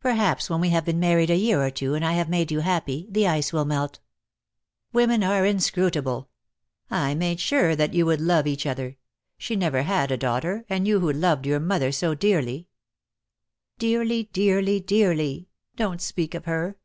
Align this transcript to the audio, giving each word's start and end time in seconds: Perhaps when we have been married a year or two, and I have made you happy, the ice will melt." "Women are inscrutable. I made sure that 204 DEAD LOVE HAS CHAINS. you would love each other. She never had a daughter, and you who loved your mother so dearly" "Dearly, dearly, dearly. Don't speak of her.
Perhaps 0.00 0.50
when 0.50 0.60
we 0.60 0.68
have 0.68 0.84
been 0.84 1.00
married 1.00 1.30
a 1.30 1.36
year 1.36 1.64
or 1.64 1.70
two, 1.70 1.94
and 1.94 2.04
I 2.04 2.12
have 2.12 2.28
made 2.28 2.52
you 2.52 2.60
happy, 2.60 3.06
the 3.10 3.26
ice 3.26 3.54
will 3.54 3.64
melt." 3.64 4.00
"Women 4.92 5.24
are 5.24 5.46
inscrutable. 5.46 6.28
I 6.90 7.14
made 7.14 7.40
sure 7.40 7.74
that 7.76 7.92
204 7.92 7.94
DEAD 7.94 7.94
LOVE 7.94 7.94
HAS 7.94 7.94
CHAINS. 7.94 7.96
you 7.96 8.06
would 8.06 8.20
love 8.20 8.46
each 8.46 8.66
other. 8.66 8.96
She 9.38 9.56
never 9.56 9.82
had 9.84 10.10
a 10.10 10.18
daughter, 10.18 10.66
and 10.68 10.86
you 10.86 11.00
who 11.00 11.10
loved 11.10 11.46
your 11.46 11.60
mother 11.60 11.90
so 11.90 12.14
dearly" 12.14 12.68
"Dearly, 13.78 14.24
dearly, 14.34 14.78
dearly. 14.78 15.48
Don't 15.76 16.02
speak 16.02 16.34
of 16.34 16.44
her. 16.44 16.76